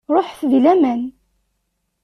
Ruḥet 0.13 0.41
di 0.49 0.57
laman. 0.63 1.01